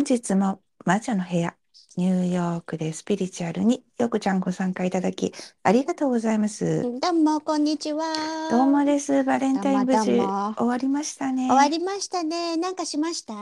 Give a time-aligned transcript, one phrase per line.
[0.00, 1.54] 本日も魔女の部屋、
[1.98, 6.80] ニューヨークでスピリチュアルによくちゃんご参加いただきありがとうございます。
[7.00, 8.48] どうも、こんにちは。
[8.50, 9.22] どうもです。
[9.24, 11.48] バレンタイン無事どうもどうも終わりましたね。
[11.48, 12.56] 終わりましたね。
[12.56, 13.34] なんかしました？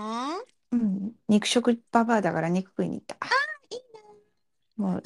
[0.73, 3.15] うん、肉食ババアだから肉食いに行った。
[3.15, 3.19] い
[4.77, 5.03] もう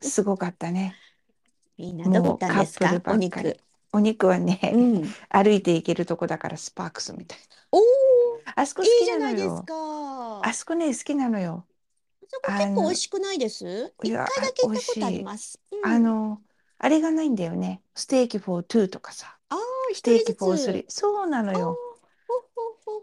[0.00, 0.96] すごかったね。
[1.76, 2.04] いいな。
[2.08, 3.60] どこ行ったんですもうカッかおプルばっかり肉。
[3.92, 5.14] お肉はね、うん。
[5.28, 7.38] 歩いて行けるとこだからスパークスみたい
[7.72, 7.86] おー、な。
[8.54, 9.62] あそこ好いいきじゃないですなのよ。
[10.42, 10.48] か。
[10.48, 11.64] あそこね、好きなのよ。
[12.28, 13.94] そこ結構美味しくないです？
[14.02, 15.60] 一回だけ行ったことあります。
[15.70, 16.40] うんあの、
[16.78, 17.82] あれがないんだよね。
[17.94, 19.36] ステーキフォートゥーとかさ。
[19.50, 20.32] あー、ステーキ。
[20.32, 20.84] フォースリー。
[20.88, 21.78] そうなのよ。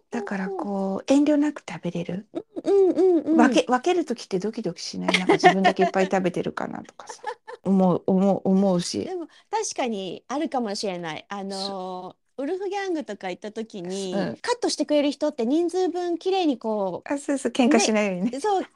[0.10, 2.28] だからこう遠慮なく食べれる。
[2.64, 3.38] うんうんうん。
[3.38, 5.18] 分け分ける時ってドキドキしない？
[5.18, 7.22] なんか自分だけいっぱい食べてるかなとかさ。
[7.64, 9.06] 思う思う思うし。
[9.06, 11.26] でも確かにあるかもしれない。
[11.30, 18.38] あのーウルフギャングとか行った時に、うんカットしてくれる人って人数分綺麗にこあ、そうそう喧嘩しないようにね。
[18.38, 18.70] うそう考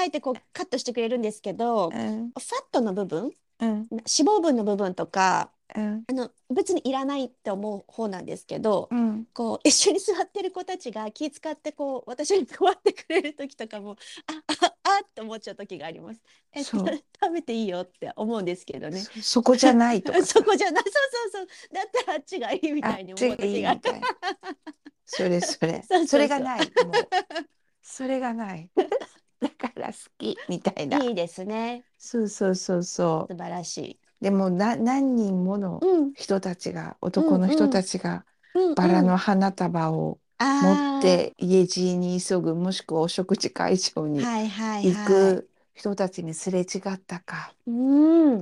[0.00, 9.26] えてこうカットしてくれるんですけど、フうんァットの部分うん脂肪分の部分とかうんあの別にいらないって思う方なんですけど、うん。
[9.34, 16.20] こう一緒に座ってる子たちが気遣ってこう私に配ってくれる時とかもあああって思っちゃう時があります。
[16.52, 16.86] えそう
[17.20, 19.00] 食べていいよって思うんですけどね。
[19.00, 20.12] そそこじゃないと。
[20.24, 20.92] そこじゃないそう
[21.32, 24.08] そうそうだったらあっちがいいみあたいに思う時があるみたいな。
[25.06, 26.60] それそれ それがない。
[26.60, 27.08] もう
[27.82, 28.70] それがない。
[29.40, 30.98] だから好きみたいな。
[30.98, 33.32] いいですねそうそうそうそう。
[33.32, 34.00] 素晴らしい。
[34.20, 40.18] でもな何人ものうん人たちが男の人たちがうんバラうんの花束を
[40.60, 45.42] 持って家路に急ぐもしくはお食事会場にはいはい行はい。
[45.42, 47.54] く人たちにすれ違ったか。
[47.66, 47.70] う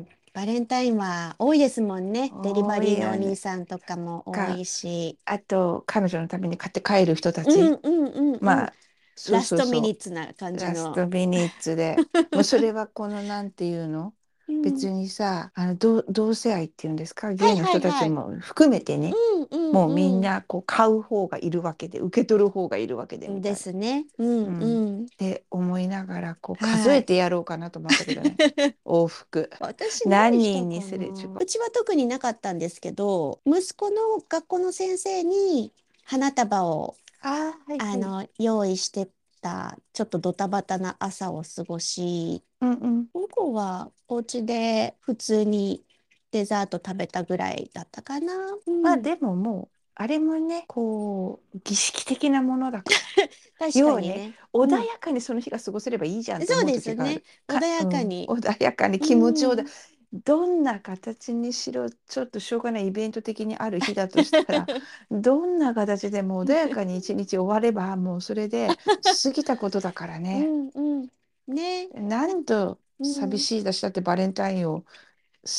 [0.01, 2.35] ん、バレンタインは多いですもんね。
[2.43, 5.19] デリバリーのお多いよね兄さんとかも多いし。
[5.25, 7.73] あと彼女のために買って帰る人たち。
[7.73, 8.63] うんうんうんうん。
[8.63, 8.77] まあ
[9.17, 10.93] そうラストそうそうミニッツな感じラスの。
[10.93, 14.07] トミニッツで もうそれはこのなんていうの？
[14.07, 14.15] うん
[14.63, 17.33] 別にさあの同同性愛っていうんですか？
[17.33, 17.79] ゲイのはいはい。
[17.79, 24.07] 人たちも含めてね、うんうんもうみんなこう買う方がいるわけで受け取る方がいるわけでみたいでなすね。
[24.19, 24.47] うん。
[24.47, 24.67] う
[25.03, 25.05] ん。
[25.05, 26.79] って思いながらこうはい。
[26.79, 28.37] 数えてやろうかなと思ったけどね、
[28.85, 29.51] 往復。
[29.61, 35.73] 私何人ににすれ違ううちは特になかったんですけど、息子の学校の先生に
[36.05, 37.93] 花束をあーはいはい。
[37.93, 39.09] あの用意して
[39.41, 43.07] たちょっとドタバタな朝を過ごし、うんうん。
[43.15, 45.85] 向こうはお家で普通に
[46.31, 48.35] デザート食べたぐらいだったかな。
[48.67, 48.83] うん。
[48.83, 53.29] まあでももうあれもねこう儀式的なものだから。
[53.73, 54.35] 確かにね。
[54.53, 58.27] 穏やかにその日が過ごせればいいじゃんってそうですよね穏やかに。
[58.29, 59.69] うん穏やかに気持ちをだうん
[60.13, 64.71] どんな形にしろちょっとしょうがないイベント的にある日だとしたら
[65.11, 68.77] どんな形でも穏やかに一日終わればもうそれで
[69.25, 70.55] 過ぎたことだからうね。
[70.67, 71.09] んうん。
[71.49, 71.89] ね。
[71.95, 74.85] なんとうん寂しいだしだってバレンタインを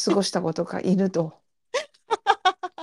[0.06, 1.42] 過ごしたことか犬と。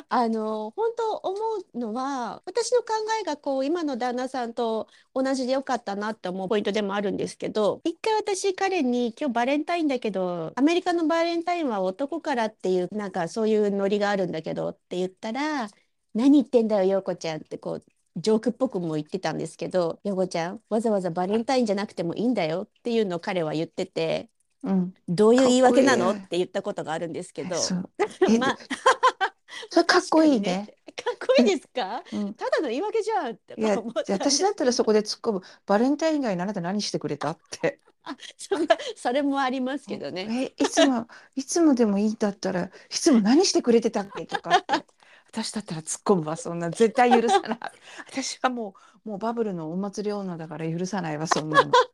[0.08, 1.36] あの本当思
[1.74, 2.86] うのは私の考
[3.20, 15.68] えがこう今の旦那さんと同じでよかったなって思うポイントでもあるんですけど一回私彼に「今日バレンタインだけどアメリカのバレンタインは男からっていうなんかそういうノリがあるんだけど」って言ったら
[16.14, 17.84] 「何言ってんだよ陽子ちゃん」ってこう
[18.16, 24.30] ジョークっぽくも言ってたんですけど「陽子ちゃんわざわざバレンタインじゃなくてもいいんだよ」っていうのを彼は言ってて
[24.64, 27.56] うん、「どういう言い訳なの?」かって言ったことがあるんですけど。
[28.40, 28.58] まあ
[29.70, 30.74] それかっこいいね。
[30.96, 32.02] かっこいいですか？
[32.12, 32.34] うん。
[32.34, 35.42] ただの言い訳じゃんっていや私だったらそこで突っ込む。
[35.66, 37.80] バレンタイン以外にあなた何してくれたって。
[38.36, 40.52] そんなそれもありますけどね。
[40.58, 44.84] えいつもいつもでもいいんだったらいつも何してくれてたっけとかって。
[45.30, 46.70] 私だったら突っ込むわそんな。
[46.70, 47.58] 絶対許さない。
[48.08, 51.72] 私はもうもうバブルのお祭り女だから許さないわそんなの。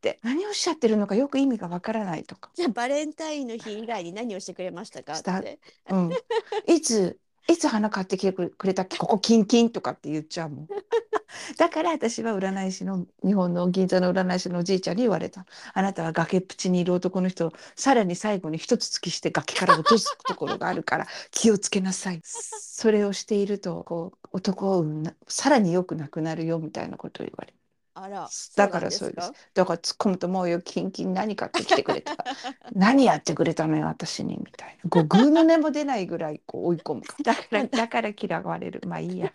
[0.00, 5.12] って何をおっしゃってるのかよく意味がわからないとか、じゃあバレンタインの日以外に何をしてくれましたか？
[5.12, 5.58] って。
[5.90, 6.10] うん、
[6.66, 7.18] いつ
[7.48, 8.96] いつ花買ってきてくれたっけ？
[8.96, 10.68] ここキンキンとかって言っちゃうもん。
[11.58, 15.44] だから私は占い師の日本の銀座の占い師のおじいちゃんに言われた。
[15.74, 22.20] あなたは崖っぷちにいる男の人をさらに最後に一つ突きして崖から落とすところがあるから気をつけなさい。
[22.24, 27.52] それをしているとこう男運なさらによくなくなるよみたいなことを言われ
[27.94, 32.16] あら、だからそうですだから突っ込むと思うよキンキン何買ってきてくれた
[32.72, 34.90] 何やってくれたのよ私にみたいな。
[34.90, 38.82] こうグーの音も出ないぐらいこう追い込む だから だから嫌われる。
[38.86, 39.32] まあいいや。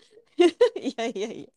[0.75, 1.47] いやいやいや。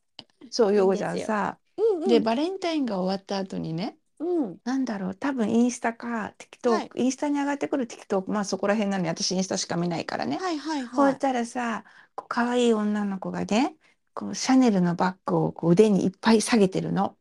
[0.50, 1.04] そうよういいんですよ。
[1.04, 2.08] ちゃんさうんうん。
[2.08, 4.58] でバレンタインが終わった後にねうん。
[4.64, 6.90] なんだろう多分インスタか TikTok、はい。
[6.96, 11.12] インスタに上がってくる TikTok まあそこら辺なのに私インスタしか見ないからね、はいはいそはい。
[11.12, 11.84] したらさ
[12.14, 13.76] こう可愛い女の子がね
[14.18, 17.16] こうシャネルのバッグをこう腕にいっぱい下げてるの。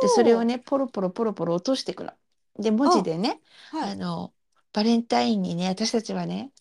[0.00, 2.12] で、それをね、ポロポロポロポロ落としていくの。
[2.58, 3.40] で、文字あ、でね、
[3.70, 3.90] はい。
[3.90, 4.34] あの、
[4.72, 6.52] バレンタインにね、私たちはね、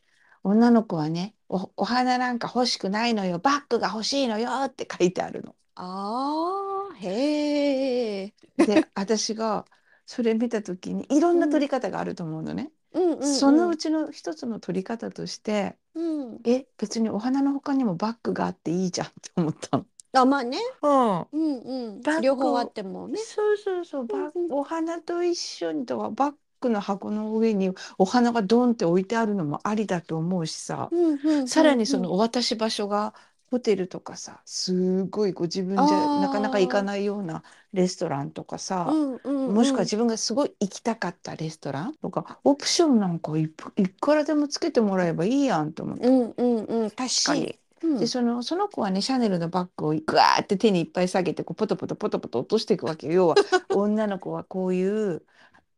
[0.43, 5.55] 女の子はね、お、お花なんか欲しくないのよ、バッグが欲しいのよって書いてあるの。
[5.75, 8.33] ああ、へえ。
[8.63, 9.65] で、私が
[10.05, 12.71] それ見た時にいろんな取うん、り方があると思うのね。
[12.95, 13.73] うんうんそのうん。
[13.73, 15.99] うちの一つの取り方として、う
[16.31, 16.45] ん。
[16.45, 19.87] え、別にお花の他にもバッグがあっていいじゃんって思ったの。
[20.13, 20.57] あ、まあね。
[20.81, 21.19] うん。
[21.31, 22.01] うんうん。
[22.21, 23.19] 両方あってもね。
[23.19, 30.91] そうそうそう、バッ、うんお花と一緒にとか、バッグの箱の上にお花がドンって置いてあるのもありだと思うしさ。
[30.91, 31.77] うんうんうさらんうん。
[31.77, 33.13] にそのお渡し場所が
[33.51, 37.43] ホテルとかさ、すごいこう自分じゃなかなか行かないような
[37.73, 39.85] レストランとかさ、うんうんもしくはうん。
[39.85, 46.07] 自分がすごい行きたかったレストランとか、オプションなんかいくらでもつけてもらえばいいやんと思って。
[46.07, 46.91] うんうんうん。
[46.91, 47.59] 確かし、に。
[47.81, 48.07] うで、ん。
[48.07, 53.13] その、その子はね、シャネルのバッグをグワーって手にいっぱい下げて、こうポトポトポトポト落としていくわけよ。
[53.13, 53.39] 要は、
[53.71, 55.25] 女の子はこういう、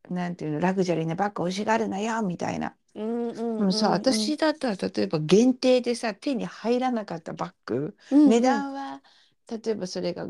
[0.09, 2.77] なんていうの、ラグジュアリーなバッグ欲しがるなよ、みたいな。
[2.95, 4.31] うんうんでもさ、うんうん。
[4.31, 8.65] 私だったら例えば限定でさ、手に入らなかったバッグ、値うんうん。
[8.65, 9.01] 段は
[9.49, 10.27] 例えばそれが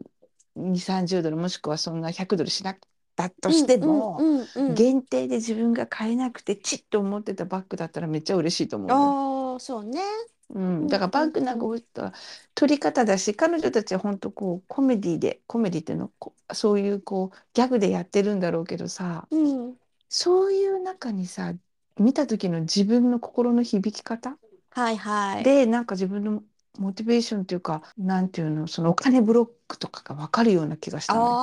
[0.55, 4.83] 2、30ドルもしくはそんな100ドルしなかったとうんしてうんも、うんうん。
[4.83, 9.17] 限定で自分が買えなくてチッと思ってたバッグだったらめっちゃ嬉しいと思う
[9.55, 10.01] あ、そうね。
[10.49, 11.65] うん、だうんからバッグなんか。
[11.65, 12.13] 置いた
[12.55, 19.77] 取り方だし、彼女たちは本当こうコメディで、コメディっていうの、こそういうこうギャグでやってるんだろうけどさ、うん。
[20.09, 21.53] そういう中にさ、
[21.97, 24.37] 見た時の自分の心の響き方
[24.71, 25.45] はいはい。
[25.45, 26.43] で、なんか自分の
[26.77, 31.41] モチベーションというか、なんていうの、そのお金ブロックとかが分かるような気がした。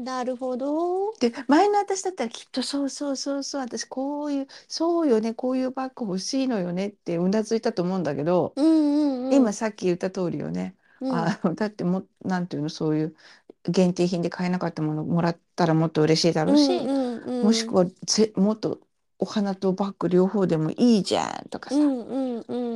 [0.00, 1.12] なるほど。
[1.14, 9.34] で、前の私だったらきっとそうそうそうそう、私こういう、そうよね、こういうバッグ欲しいのよねってうなずいたと思うんだけど、うんうんうん。
[9.34, 10.76] 今さっき言った通りよね。
[11.00, 11.12] うん。
[11.14, 13.16] あの、だっても、なんていうの、そういう
[13.68, 17.44] 限定品で買えなかったものもらったらもっと嬉しいだろうんうし、うんうん。
[17.46, 18.80] もしくはぜもっと
[19.18, 21.92] お花とバッグ両方でもいいじゃんとかうさ。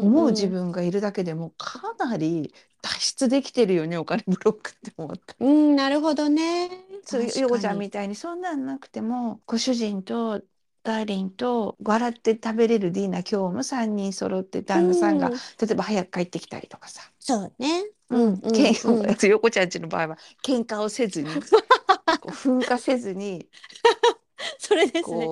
[0.01, 0.53] 思う自うん。
[0.53, 2.53] 分がいるだけでもかなり
[2.83, 5.37] 脱出できてるよね、お金ブロックって思った。
[5.41, 6.71] うん、なるほどね。
[7.05, 7.79] そうヨコちゃん。
[7.79, 10.41] みたいにそんなんなくても、ご主人と
[10.85, 15.33] ダーリンと笑って食べれるディナー、今日も3人揃ってう旦那さんが、ん。
[15.61, 17.03] 例えば早く帰ってきたりとかさ。
[17.19, 17.85] そうね。
[18.11, 19.17] うんうん、けん、うんうん。
[19.29, 21.43] ヨコちゃんちの場合は喧嘩をせずに、
[22.27, 23.49] 噴火せずに、
[24.59, 25.29] それですね。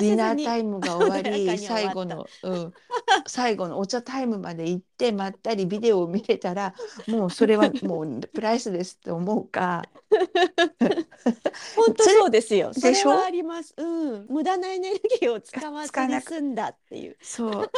[0.00, 1.56] ディナータイムが終わり。
[1.58, 2.72] 最後の、うん、
[3.26, 6.74] 最後のお茶タイムまで行ってまったりビデオを見れたら
[7.08, 9.84] もうそれはもうプライスですって思うか
[11.76, 12.72] 本当そうですよ。
[12.74, 13.30] それはあでしょ？
[13.30, 13.74] ります。
[13.76, 14.26] うん。
[14.28, 17.16] 無駄なエネルギーを使わずに済んだっていう。
[17.22, 17.70] そう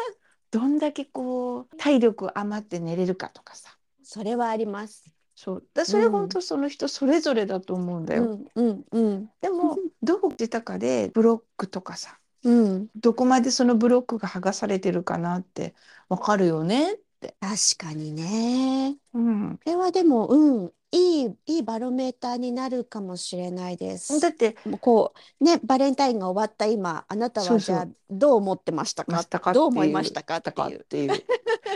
[0.50, 5.04] どんだけこう体力余って寝れるかとかさそれはあります。
[5.34, 6.30] そうだそれ本うん。
[6.30, 8.24] 当その人それぞれだと思うんだよ。
[8.24, 9.30] うんうんうん。
[9.40, 12.88] でも どうしたかでブロックとかさうん。
[12.96, 15.74] どこまでそのブロックが剥がされてるかなって
[16.08, 17.36] わかるよねって。
[17.40, 18.96] 確かにね。
[19.14, 20.74] うん、これはでも、うん。
[20.92, 24.20] いい、いいバロメーターになるかもしれないです。
[24.20, 29.12] だってもうこう、ね、バレンタインが終わった今、あなたはじゃあどう思ってましたか？
[29.12, 31.08] ましたかっどう思いていうましたかしたかっっていう。
[31.10, 31.24] ていう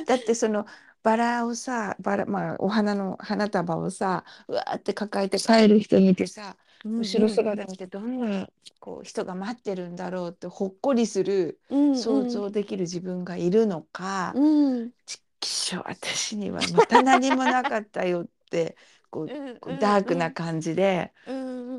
[0.06, 0.66] だってその
[1.02, 7.34] バラをさバラ、まあ、お花の花束をさうわーって抱えて帰る人見てさうん後ろうん。
[7.34, 8.48] 姿見てどんな
[8.80, 11.98] こう人が待ってるんだろうってほっこりするうんうん。
[11.98, 14.90] 想像できる自分がいるのかうん。
[15.06, 18.76] ちっきしょ私にはまた何もなかったよって
[19.10, 19.28] こう
[19.78, 20.14] ダーク。
[20.14, 21.12] な感じで。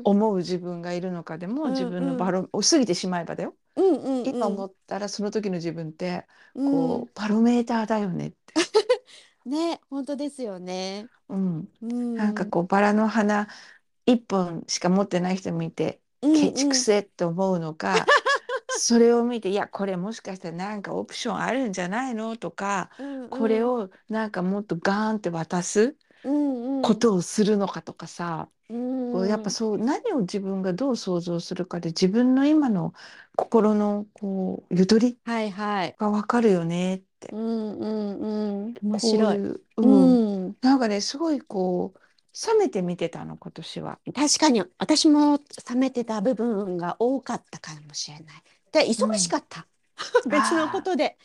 [0.04, 1.84] 思う自分がいるのかでも自。
[1.84, 3.54] 分のバロを過ぎてしまえばだよ。
[4.24, 6.72] 今思ったらその時の自分ってうん。
[6.72, 8.36] こうバロメーターだよねって。
[9.44, 11.06] ね、本当ですよね。
[11.28, 11.68] うん、
[12.14, 13.48] なんかこうバラの花
[14.06, 16.74] 一本しか持ってない人見てうケチくん。
[16.74, 18.04] せって思うのか
[18.68, 22.90] それを見ていやこれもしかしたらなんかオプションあるんじゃないのとか。
[23.30, 25.96] これをなんかもっとガーンって渡す。
[26.80, 28.74] ことをするのかとかさう
[29.12, 29.52] こうやっぱん。
[29.52, 32.94] そう何を自分がどう想像するかで自分の今の
[33.36, 35.98] 心のこうゆとりはいはい。
[35.98, 37.36] がわかるよねって。
[37.36, 38.74] うんうんうん。
[38.82, 39.40] 面白い。
[39.40, 40.18] こういう、うん。
[40.18, 40.56] うん。
[40.60, 42.00] なんかね、すごいこう、
[42.46, 44.00] 冷めて見てたの、今年は。
[44.14, 48.42] 確かに私も冷めてた部分が多かったかもしれない。
[48.72, 49.28] で、忙しうん。
[49.28, 49.66] かった。
[50.26, 51.18] 別のことで。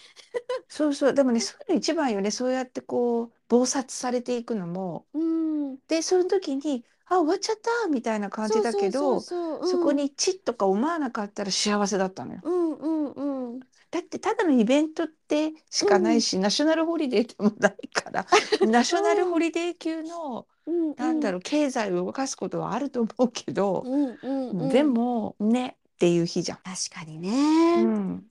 [0.67, 1.13] そうそう。
[1.13, 2.31] でもね、そういうの一番よね。
[2.31, 5.05] そうやってこう、忙殺されていくのも。
[5.13, 5.77] うん。
[5.87, 9.35] で、その時に、あ、終わっちゃったみたいな感じだけど、そ
[9.79, 9.95] こうん。
[9.95, 12.39] にチッとか思わなかったら幸せだったのよ。
[12.43, 13.59] うんうんうん。
[13.91, 18.25] だってただのイベントってしかないし、ナショナルホリデーでもないから
[18.67, 26.57] ナショナルホリデー級の、うんなんだろう経済を動かすことはあると思うけど、うんうんうんでもねっていう日じゃん。
[26.63, 28.27] 確かにね、うん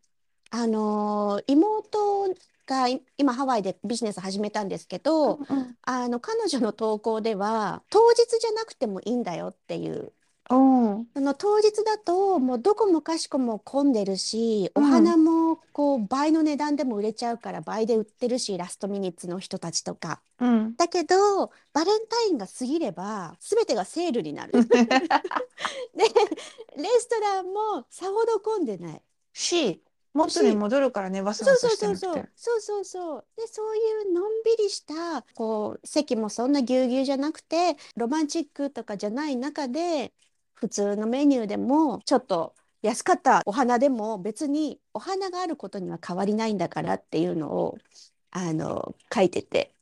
[0.51, 2.29] あのー妹
[2.67, 5.41] がい今ハワイでビジネス始めたんですけど、
[5.83, 10.13] あの彼女の投稿では当日じゃなくてもいいんだよっていう
[11.21, 20.21] の当日だともうどこもかしこも混んでるしおうん花もこう倍の値段でも売れちゃうから倍で売ってるしラストミニッツの人たちとか。
[20.41, 24.53] うんだけどバレンタインが過ぎれば全てがセールになる。
[24.67, 24.89] でレ
[26.99, 29.03] ストランもさほど混んでない。
[29.33, 29.83] し
[30.15, 32.31] 元に戻るからねわさそうわさそうそうしてなくて。
[32.37, 40.13] そうそうそうそうでそういうのんびりしたこう席もそんなぎゅうぎゅうじゃなくてロマンチックとかじゃない中で
[40.55, 47.79] 普通のメニューでもちょっと安かったお花でも別にお花があることには変わりないんだからっていうのを
[48.33, 49.73] あの書いてて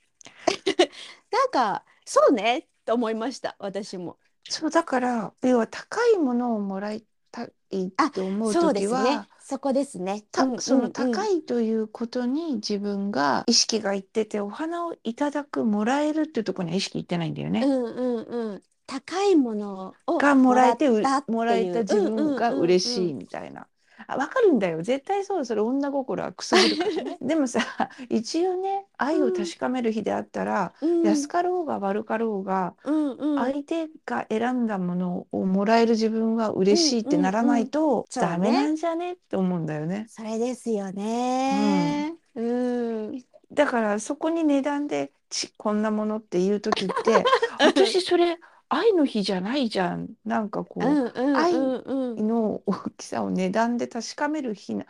[1.32, 4.18] なんかそうねと思いました私も。
[4.48, 10.22] そうだから要は高いものをもらいたいって思うそうで時は、すねそこですね。
[10.30, 17.64] たうんその高い、いということに自分が意識がいっててお花をいただくもらえるっていうところには意識いってないんだよね。
[17.64, 23.66] うんうんうん高いものをがもらえてうもらえた自分が嬉しいうんみたいな。
[24.06, 24.82] あ分かるんだよ。
[24.82, 27.18] 絶対そうそれ女心はくすぐるからね。
[27.22, 27.60] でもさ
[28.08, 30.90] 一応ね愛を確かめる日であったら、うん。
[30.90, 33.38] うん安かろうが悪かろうがうんうん。
[33.38, 39.12] 相手が選んだものをもらえる自分は嬉しいってならないとそうねダメなんじゃね？
[39.12, 40.06] って思うんだよね。
[40.08, 42.14] それですよね。
[42.34, 43.24] うん。
[43.52, 47.24] だからそこに値段でちこんなものっていう時って
[47.58, 48.38] 私それ
[48.70, 52.24] 愛の日じゃないじゃんなんかこうんううん愛うんうん。
[52.24, 54.86] の大きさを値段で確かめる日な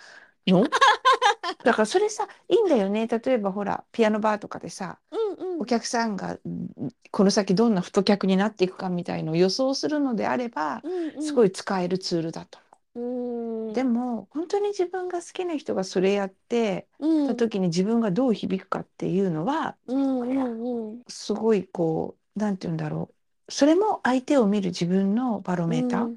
[0.47, 0.65] の？
[1.63, 6.69] だからそれさいいんだよね例えばほらピアノバーとかでさうんうんお客さんがうん
[7.13, 10.85] この先どんな太客になっていくかみたいのを予想するのであれば
[11.19, 11.47] すごい。
[11.47, 13.73] い使えるツールだと思うん。
[13.73, 13.75] う。
[13.75, 20.27] でも本当に自分が好きな人がそれやってうんた時に自分がどう響くかっていうのはうんう
[20.67, 21.03] んうん。
[21.09, 23.15] すごいこうなんて言うんだろう
[23.51, 26.13] それも相手を見る自分のバロメータ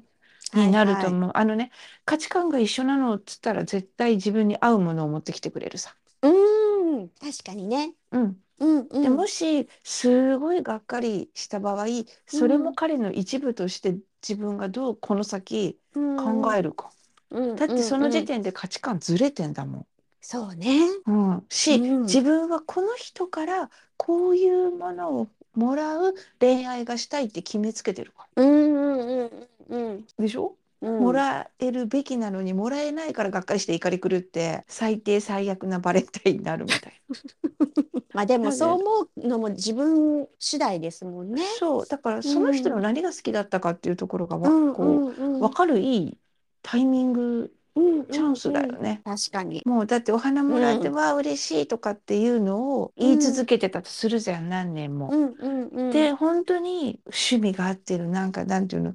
[0.54, 1.30] ーになると思う。
[1.34, 1.70] あのね
[2.04, 5.96] 価値観が一緒なのっつったら絶対自分に合うものを持ってきてくれるさ。
[6.22, 6.28] う。
[6.28, 7.08] うん。
[7.10, 7.94] 確かにね。
[8.12, 9.02] うん、うんうん。
[9.02, 11.86] でもしすごいがっかりした場合
[12.26, 15.78] それも彼の一部として自分がどうこの先
[16.16, 16.90] 考えるか。
[17.30, 18.26] るだってその時で。
[18.26, 19.86] 点で価値観ずれてんだも
[20.20, 20.88] そうね。
[21.10, 21.34] ん。
[21.34, 31.00] うん、し、うん自分はこの人からこういうものをもらう恋愛がしたいって決めつけてるかうんうんうんうんらでしょ、うん。
[31.00, 37.02] もらえるべきなのにもらえないからがっかりして怒り狂って最低最悪なバレンタインになるみたい
[38.14, 41.42] まあでもそう思うのも自分次第ですもんね。
[41.42, 41.48] な。。
[41.58, 41.86] そう。
[41.86, 46.18] だからその人の何が好きだったかっていうところがわ、うんこう分かるいい
[46.62, 49.02] タイミングチャンスだよね。
[49.04, 49.62] 確かに。
[49.64, 55.08] もうだってお花もらって、うんわあ嬉しいとかっていうのを言い続けてたとするじゃん、何年も。
[55.10, 55.90] うんうんうん。
[55.92, 58.94] で本当に趣味が合ってるなんかなんていうの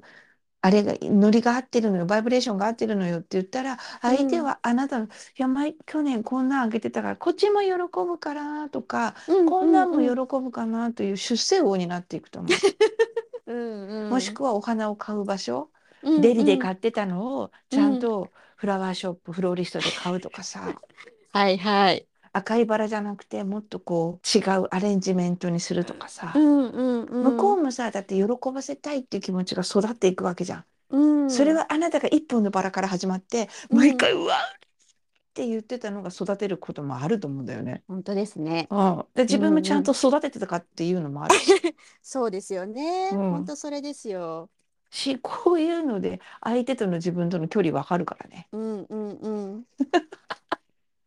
[0.62, 12.52] あれがノリが合ってるのよバイブレーションが合ってるのよって言ったら相手はあなたの、いや前去年こんなんあげてたからこっちも喜ぶからとか、うんこんなんもう喜ぶかなという出世王になっていくと思う、
[13.46, 14.10] うんうん。
[14.10, 15.70] もしくはお花を買う場所、
[16.02, 20.60] うんうんデリで買ってたのをちゃんとフラワーショップ、フローリストで買うとかさ
[21.32, 22.06] はいはい。
[22.34, 27.22] 赤いバラじゃなくてもっとこう違うアレンジメントにするとかさ、うんうんうん。
[27.36, 30.64] 向こうもさだって喜ばせたいっていう気持ちが育っていくわけじゃん。
[30.90, 31.30] うん。
[31.30, 37.82] それはあなたが一本のバラから始まってうん毎回うわって言ってたのが育てることもあると思うんだよね。
[37.88, 38.68] 本当ですね。
[38.68, 41.50] うん、で自分もちゃんと育ててたかっていうのもあるし
[42.02, 43.08] そうですよね。
[43.10, 44.50] うん本当それですよ。
[44.90, 48.48] し こういうので相手との自分との距離わかるからね。
[48.52, 49.28] うんうんう
[49.58, 49.64] ん。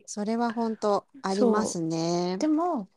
[0.06, 2.38] それは本当ありますね。
[2.38, 2.88] でも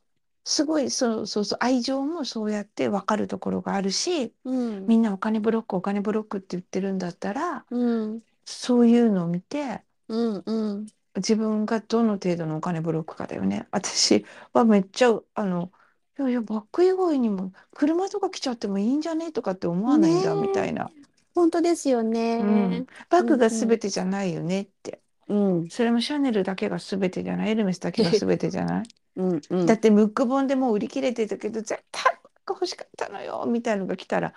[0.44, 4.86] すごいそうそうそう愛情もそうやってわかるところがあるしうん。
[4.86, 10.86] みんなお金ブロックお金ブロックって言ってるんだったらうんそういうのを見てうんうん。
[11.16, 13.66] 自分がどの程度のお金ブロックかだよね。
[13.70, 15.72] 私はめっちゃあの
[16.18, 19.32] いやいやバッグ以外にも車とか来ちゃってもいいんじゃね？
[19.32, 20.90] とかって思わないんだみたいな、
[21.34, 22.38] 本当ですよね。
[22.38, 25.68] うん、バッグが全てじゃないよねって、うん。
[25.68, 27.50] それもシャネルだけが全てじゃない。
[27.50, 28.84] エルメスだけが全てじゃない、
[29.16, 29.66] うんうん。
[29.66, 32.14] だってムック本でもう売り切れてたけど絶対バッ
[32.46, 34.32] グ欲しかったのよみたいのが来たら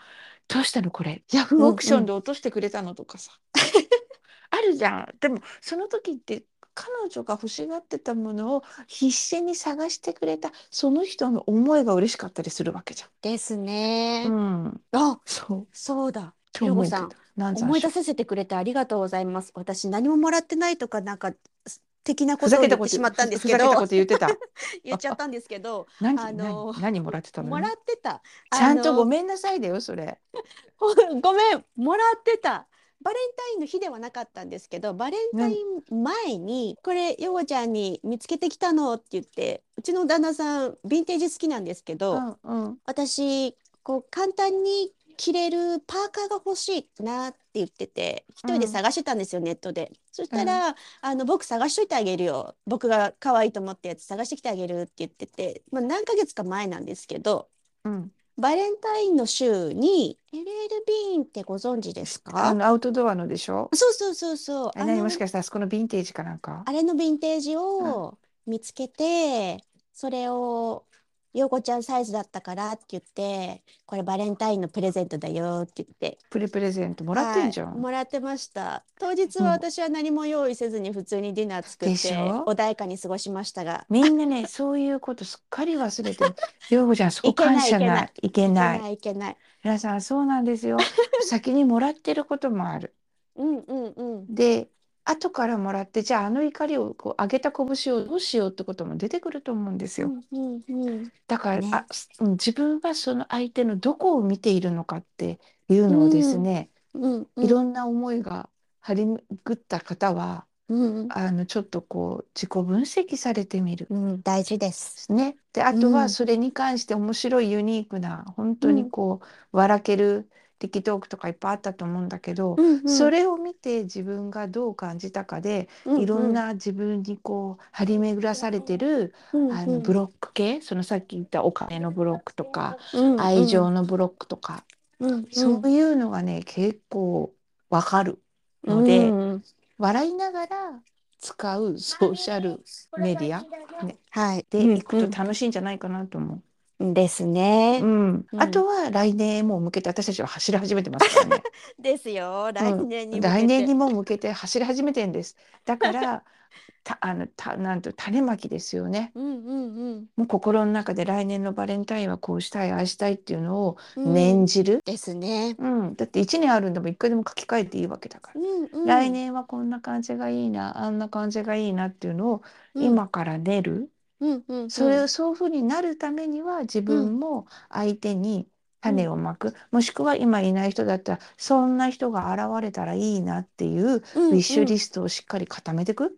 [0.49, 1.23] どうしたのこれ？
[1.31, 3.31] ヤフーオークションで落としてくれたのとかさ、
[4.51, 5.15] あるじゃん。
[5.21, 6.43] でもその時って
[6.79, 14.29] 彼女が欲しがってたものを必死に探してくれたその人の思いが嬉しかったりするわけじですゃね。
[14.29, 14.33] ん。
[14.33, 15.67] うん、あ、そう。
[15.73, 16.33] そうだ。
[16.57, 19.51] ひろこさん、思い出させてくれてありがとうございます。
[19.55, 21.33] 私何ももらってないとかなんか
[21.67, 24.27] す的なこふとを言ってしまったんですけどふざけたこ、と言ってた。
[24.83, 27.49] 言っちゃったんですけど、何、あの何、何もらってたの？
[27.49, 28.21] もらってた。
[28.51, 30.17] ちゃんとごめんなさいだよ、それ。
[30.79, 32.68] ごめん、もらってた。
[33.01, 42.79] バレンタインの日ではなかったんですけど、バレンタイン前に、これ、ヨゴちゃんに見つけてきたのって言って、うちの旦那さん、ヴィンテージ好きなんですけうど、ん、うん。
[42.85, 49.91] 私、こう、簡単に着れるパーカーが欲しいなって言ってて、一人で探してたんですよ、ネットで。
[50.11, 52.55] そしたら、あの、僕探しといてあげるよ。
[52.65, 57.49] 僕が可愛いと思ったやつ探してきてあげるって言ってて、まあ、何ヶ月か前なんですけど、
[57.83, 58.11] うん。
[58.39, 60.39] バレンタインの週に LL
[60.87, 63.69] ビーンってご存知ですあかの、アウトドアのでしょ？
[63.73, 64.71] そうそうそうそう。
[64.75, 66.63] あのもしかしたらあそこのヴィンテージかなんか？
[66.65, 68.17] あれのヴィンテージを
[68.47, 70.85] 見つけて、それを
[71.33, 76.17] 陽子ちゃんサイズだったからって言って、これバレンタインのプレゼントだよって言って。
[76.29, 77.67] プレプレゼントもらってんじゃん。
[77.67, 78.83] はいもらってました。
[78.99, 83.85] 当日うんは私は何も用意せずに普通にディナー作って穏やかに過ごしましたが。
[83.89, 86.35] みんなね、そういうことすっかり忘れてる。
[86.69, 88.11] ようこちゃん、そこ感謝ない。
[88.23, 88.47] いけ。
[88.47, 89.37] ないいけない。
[89.63, 90.77] 皆さん、そうなんですよ。
[91.27, 92.95] 先にもらってることもある。
[93.35, 94.35] うんうんうん。
[94.35, 94.69] で、
[95.09, 100.09] 後からもらって、じゃあ、あの怒りをこう上げた拳をどうしようってことも出てくると思うんですよ。
[100.31, 101.11] うんうんうん。
[101.27, 101.85] だから、ねあ、
[102.19, 105.39] 自分はその相手のどこを見ているのかって
[105.69, 108.49] いうのをですね、うんうんいろんな思いが
[108.81, 109.19] 張り巡
[109.53, 113.87] った方は、うんあの、ちょっとこう、自己分析されてみる。
[113.89, 115.11] うん、大事です。
[115.11, 115.35] ね。
[115.53, 122.89] で、あとうんはそれに関して面白いユニークな、本当にこう、笑ける力トークとかいっぱいあったと思うんだけど、うんうん。
[122.89, 133.21] それを見て自分がどう感じたかで、いろんな自分にこう張り巡らされてる、うんあのブロック系、そのさっき言ったお金のブロックとか、うんうん。
[133.21, 134.63] 愛情のブロックとか、
[134.99, 135.27] うんうん。
[135.31, 137.33] そういうのがね、結構
[137.69, 138.21] わかる
[138.63, 139.43] ので、うん。
[139.77, 140.83] 笑いながら
[141.19, 142.63] 使うソーシャル
[142.97, 144.45] メディア、ね、はい。
[144.49, 146.35] でうんいくと楽しいんじゃないかなと思う。
[146.35, 146.43] うん
[146.79, 147.85] ですねう。
[147.85, 151.43] ん、うんあとは来年へもう向けて私たちは走り始めてますからね。
[151.77, 152.51] ですよ。
[152.51, 153.29] 来年に向けて。
[153.29, 155.35] 来年にも向けて走り始めてんです。
[155.65, 156.23] だから、
[156.83, 159.11] た、あの、た、なんと種まきですよね。
[159.15, 164.13] うんうんもう心の中で来年のバレンタインはこうしたい、ああしたいっていうのをうん。
[164.13, 164.81] 念じる。
[164.85, 165.55] ですね。
[165.57, 168.41] うん、だって一年あるんでも一回でも書き換えていいわけだから。
[168.41, 168.85] うんうん。
[168.85, 172.41] 来年はこんな感じがいいな、あんな感じがいいなっていうのを
[172.73, 173.91] うん今から練る。
[174.19, 174.71] うんうんうん。
[174.71, 178.49] それをそういうふうになるためには自分も相手に
[178.81, 186.17] 種をまく、もしくは今いない人だったらそんな人が現れたらいいなっていううんウィッシュうんリストをしっかり固めていく？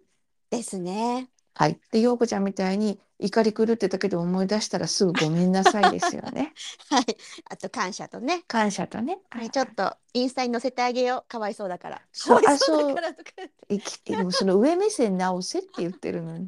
[0.52, 1.30] ですね。
[1.54, 1.80] はい。
[1.92, 6.54] で、陽子ちゃんみたいに怒り狂ってたけど思い出したらすぐごめんなさいですよね。
[6.90, 7.06] はい。
[7.50, 8.44] あと感謝とね。
[8.48, 9.20] 感謝とね。
[9.36, 11.30] ねちょっとインスタに載せてあげよう。
[11.30, 12.02] かわいそうだから。
[12.12, 13.76] そうかわいそうだからとか言って。
[13.76, 16.48] いきでもその上目線直せって言ってるのに。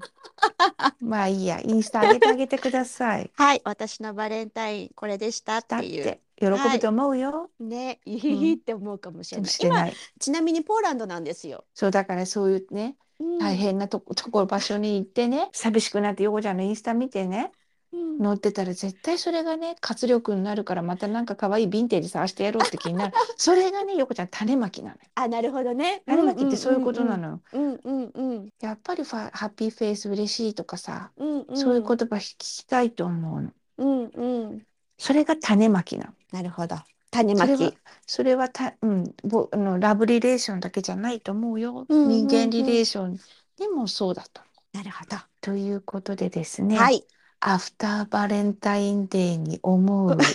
[1.00, 3.30] まあいいや、インスタ上げてあげてください。
[3.36, 3.62] はい。
[3.64, 6.20] 私のバレンタインこれでしたっていう。
[6.52, 7.50] て喜ぶと思うよ。
[7.60, 9.50] ね、いんいって思うかもしれない。
[9.50, 9.94] 今してない。
[10.20, 11.66] ちなみにポーランドなんですよ。
[11.74, 17.52] そうだからそういうね、うん大変なとこところ場所に行ってね、寂しくなってヨコちゃんのインスタ見てね、
[17.92, 23.14] うん載ってたら絶対それがね、活力になるからまたなんか可愛いヴィンテージ探してやろうって気になる。
[23.38, 25.00] それがね、ヨコちゃん種まきなのよ。
[25.16, 26.04] あ、なるほどね。
[26.06, 27.42] 種まきってそういうことなのよ。
[27.54, 31.58] うんうんうんやっぱりファ happy face 嬉しいとかさ、うんうん。
[31.58, 33.52] そういう言葉聞きたいと思うの。
[33.78, 34.66] うんうん。
[34.98, 36.14] それが種まきなの。
[36.34, 36.76] なるほど。
[37.12, 37.78] 種まそれはき。
[38.08, 41.86] それはた、うん、ぼあの love relation だけじゃないと思うよ。
[41.88, 43.20] うんうんうん人間 relation
[43.60, 44.42] にもそうだと。
[44.74, 45.18] なるほど。
[45.42, 47.06] ということでですね、はい。
[47.40, 50.18] アフターバレンタインデーに思う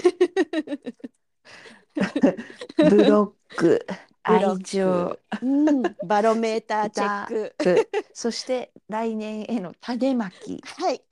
[2.76, 3.84] ブロック、
[4.22, 7.54] 愛情、うん、バロメーターチェック。
[7.58, 11.02] ク、そして来年への種まきはい。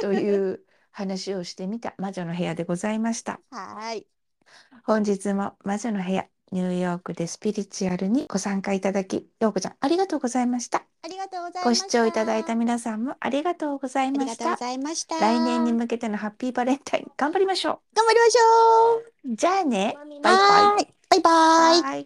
[0.00, 0.60] という
[0.92, 3.40] 話をしてみた魔女の部屋でございました。
[3.50, 4.06] はい。
[4.84, 10.82] 本日も魔女の部屋、ニューヨークでスピリチュアルにご参加いただき、ようこちゃんありがとうございました。
[11.02, 11.86] ありがとうございました。
[11.86, 14.44] ご視聴いただいた皆さんもありがとうございありました。
[14.44, 15.18] がとうございました。
[15.20, 18.96] 来年に向けてのハッピーバレンタイン頑張りましょ頑張りましょ
[19.28, 19.32] う。
[19.32, 19.36] う。
[19.36, 20.94] じゃあね、バイバイ。
[21.10, 21.82] バイバイ。
[21.82, 21.98] はい